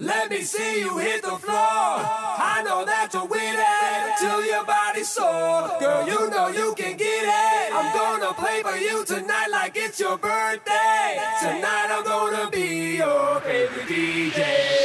[0.00, 1.58] Let me see you hit the floor.
[1.58, 5.68] I know that you're with it till your body's sore.
[5.80, 7.74] Girl, you know you can get it.
[7.74, 11.18] I'm gonna play for you tonight like it's your birthday.
[11.40, 14.78] Tonight I'm gonna be your favorite DJ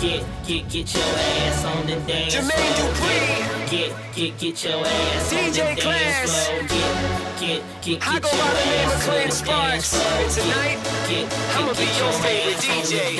[0.00, 3.70] get, get, get your ass on the dance Jermaine Dupri.
[3.70, 5.98] Get, get, get your ass DJ on the Class.
[6.00, 6.62] dance floor.
[6.62, 7.09] Get,
[7.40, 9.94] get, get, I get go your by the name of ass on Clayton Sparks.
[9.96, 10.78] And tonight,
[11.08, 13.16] get, get, I'ma be your your favorite ass on the DJ.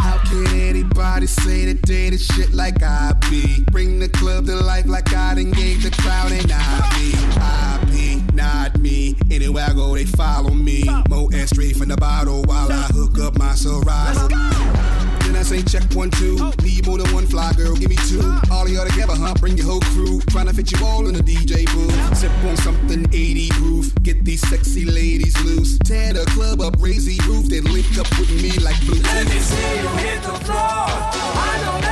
[0.00, 3.64] How can anybody say that they the shit like I be?
[3.72, 7.12] Bring the club to life like I done gave the crowd and I be.
[7.40, 9.16] I be, not me.
[9.30, 10.84] Anywhere I go, they follow me.
[11.08, 15.01] Mo and straight from the bottle while I hook up my Serato.
[15.32, 16.36] Then I say check one, two.
[16.62, 18.20] Need more than one fly girl, give me two.
[18.50, 19.32] All y'all together, huh?
[19.40, 20.20] Bring your whole crew.
[20.28, 22.18] Trying to fit you all in the DJ booth.
[22.18, 23.94] Sip on something 80 proof.
[24.02, 25.78] Get these sexy ladies loose.
[25.78, 27.46] Tear the club up, raise the roof.
[27.46, 29.04] Then link up with me like Bluetooth.
[29.04, 30.58] Let me see you hit the floor.
[30.58, 31.91] I know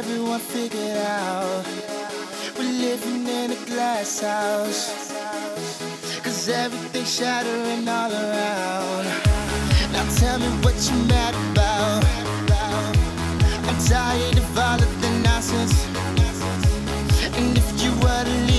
[0.00, 1.62] everyone figured out.
[2.56, 5.12] We're living in a glass house.
[6.24, 9.04] Cause everything's shattering all around.
[9.92, 12.02] Now tell me what you're mad about.
[13.68, 15.76] I'm tired of all of the nonsense.
[17.36, 18.49] And if you were to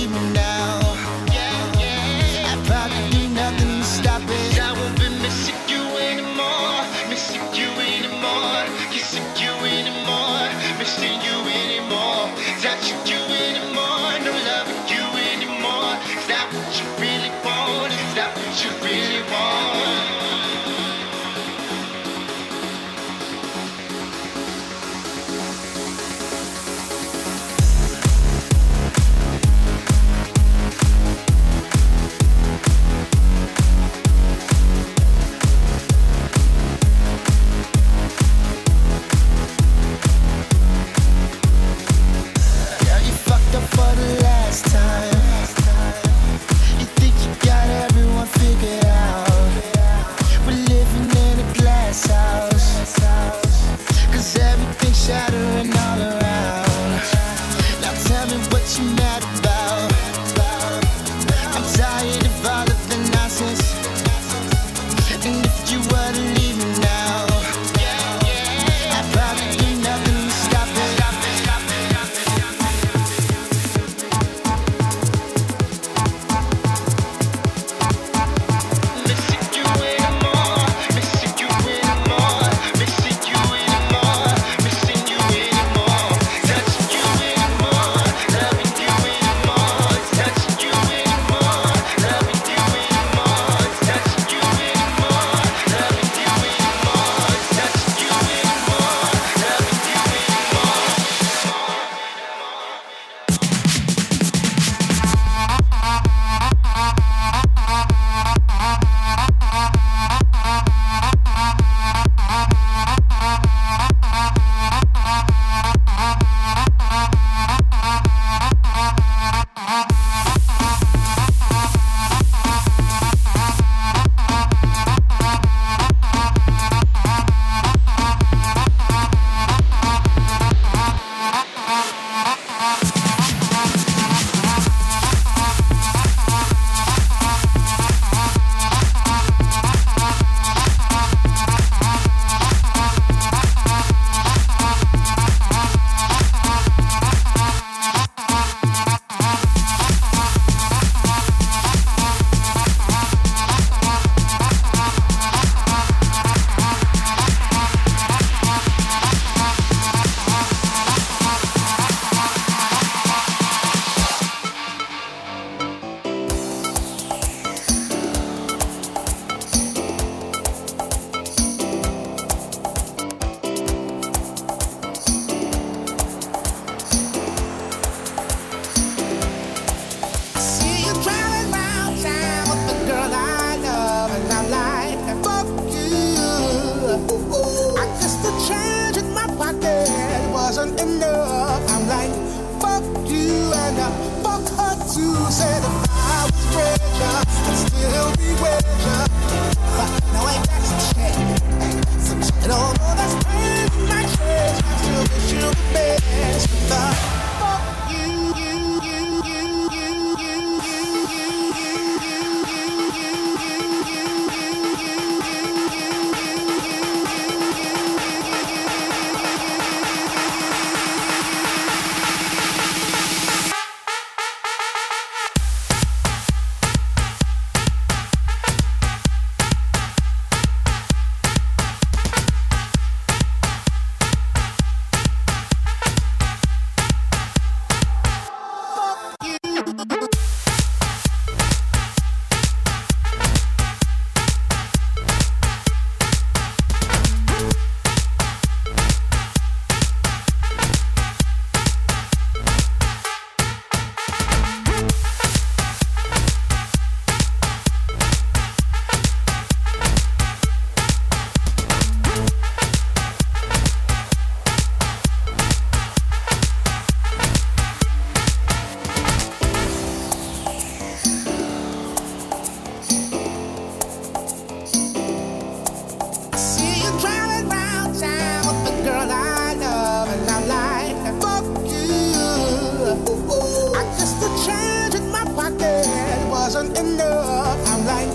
[286.81, 287.59] enough.
[287.67, 288.09] I'm like,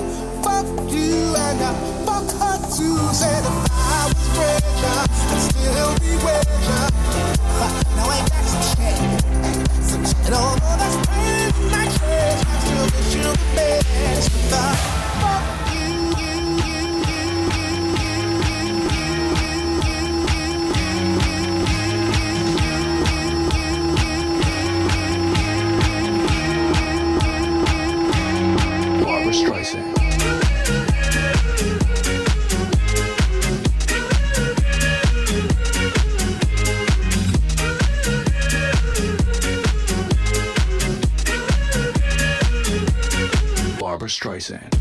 [0.45, 1.73] fuck you and uh,
[2.07, 2.99] fuck her too.
[3.15, 4.99] Said if I was richer,
[5.31, 6.81] I'd still be with ya.
[7.97, 8.99] Now ain't that some shit?
[9.91, 10.33] Some shit.
[10.33, 13.86] Although that's pain in my chest, I still wish you the best.
[44.49, 44.76] Barbara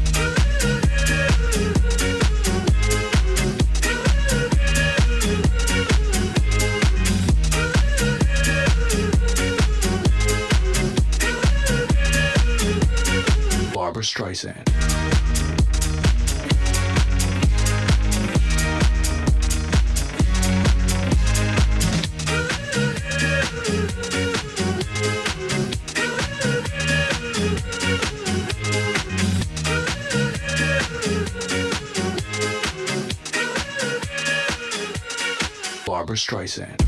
[36.15, 36.81] Streisand.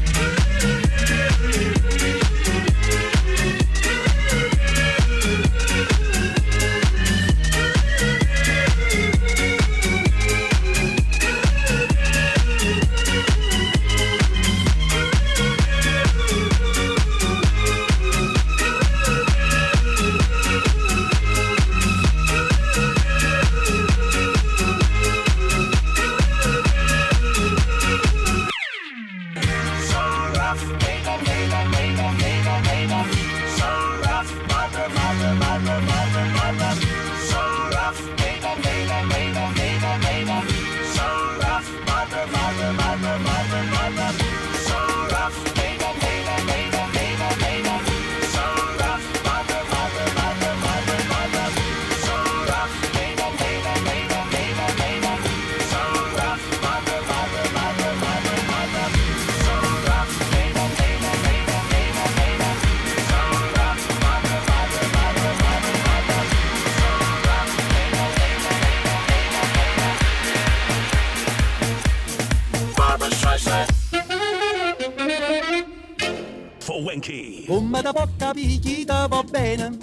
[76.98, 77.46] Wenky.
[77.46, 79.78] Come da porta picchita va bene.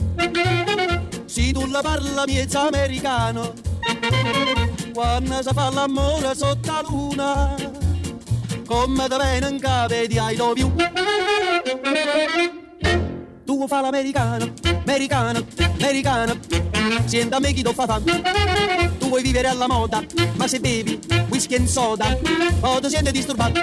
[1.26, 3.52] Se tu la parla miezza americano.
[4.92, 7.54] Quando si fa l'amore sotto la luna
[8.64, 10.72] Come da bene in cave di I love you.
[13.44, 15.44] Tu fa l'americano, americano,
[15.78, 16.38] americano.
[17.04, 18.00] Senta me chi ti fa
[18.98, 20.02] Tu vuoi vivere alla moda
[20.34, 22.18] Ma se bevi whisky e soda
[22.60, 23.60] O ti senti disturbato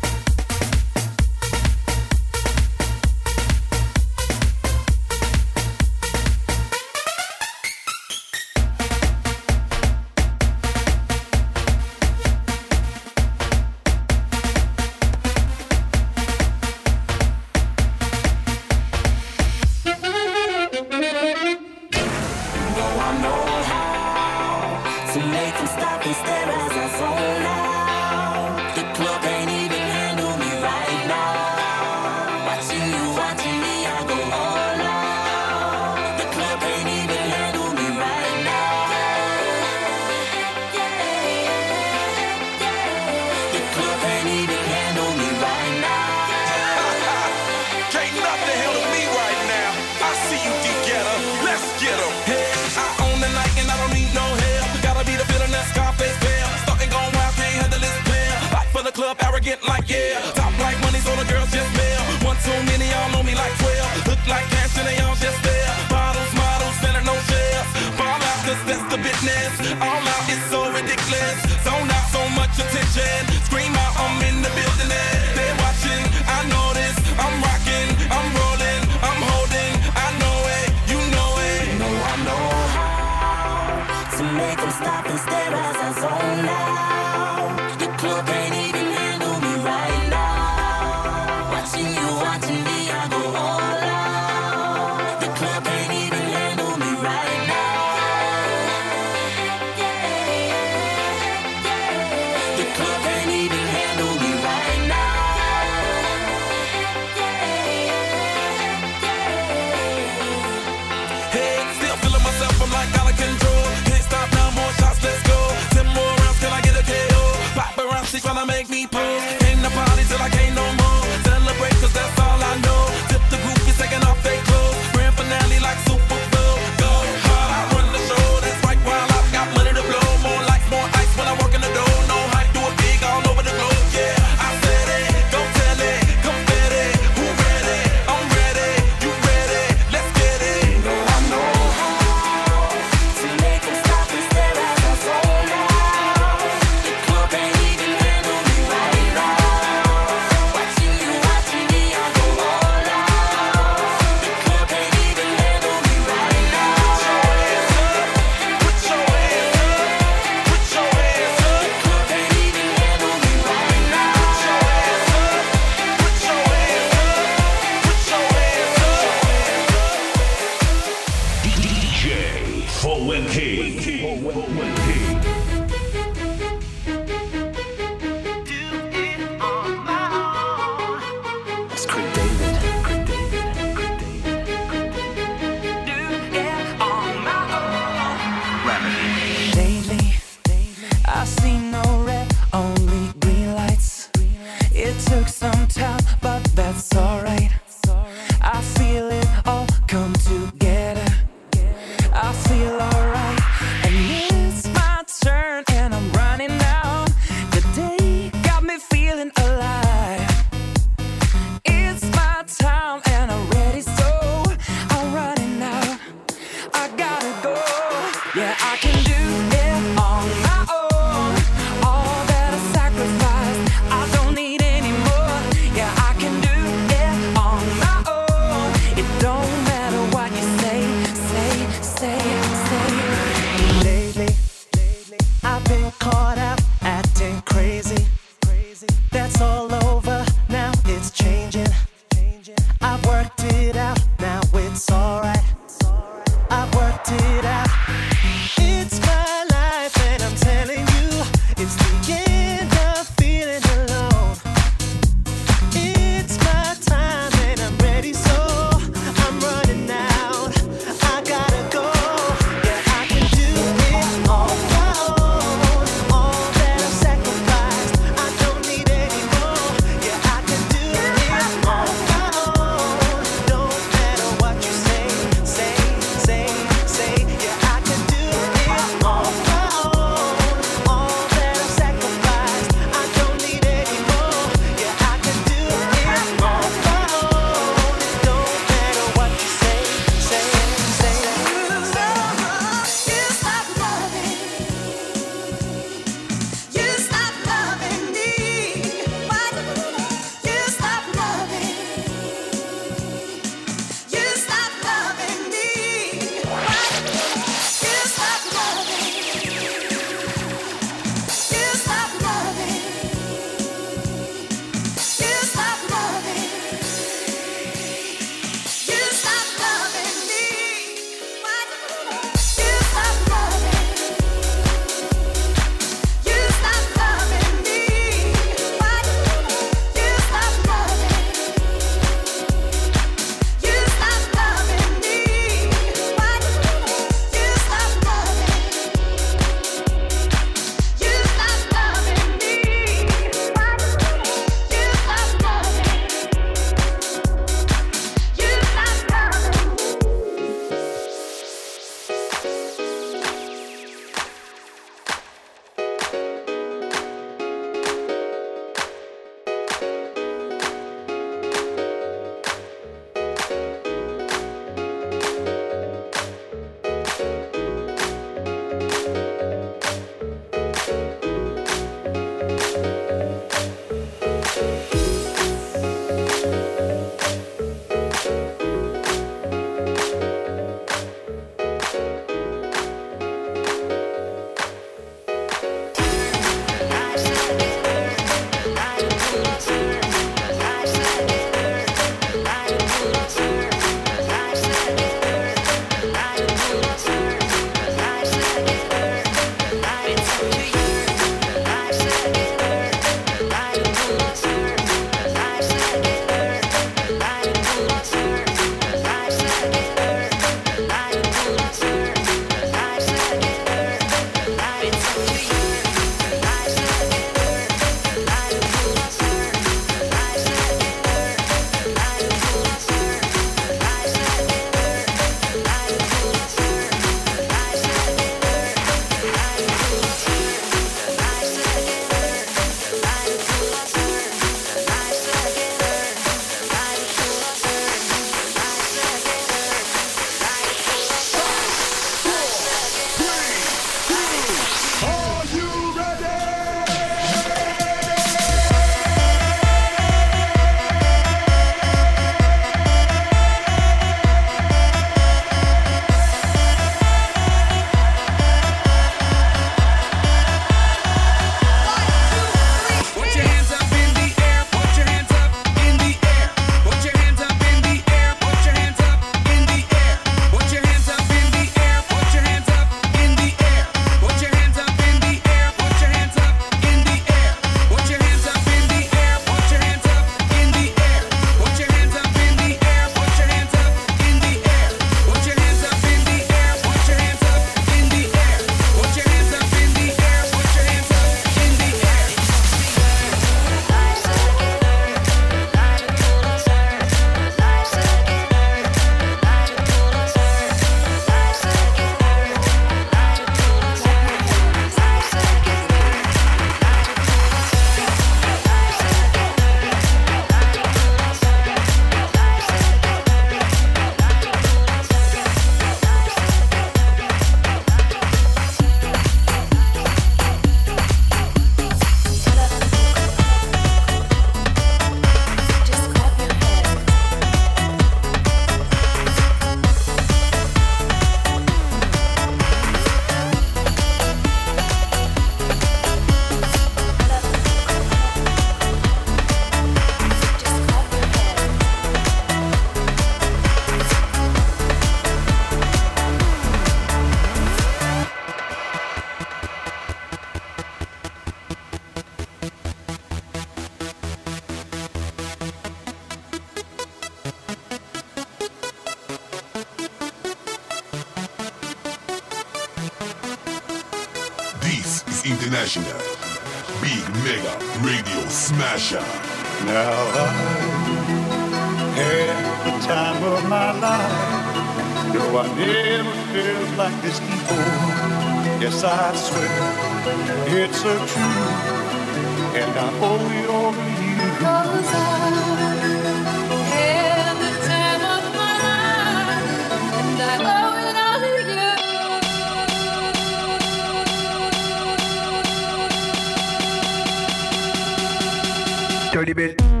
[599.31, 600.00] Dirty bit.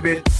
[0.00, 0.31] bit.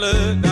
[0.00, 0.49] dollar.